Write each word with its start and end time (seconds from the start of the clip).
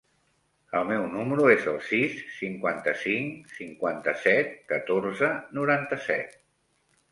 El 0.77 0.85
meu 0.91 1.03
número 1.15 1.45
es 1.55 1.67
el 1.71 1.77
sis, 1.89 2.15
cinquanta-cinc, 2.39 3.53
cinquanta-set, 3.59 4.59
catorze, 4.75 5.33
noranta-set. 5.61 6.37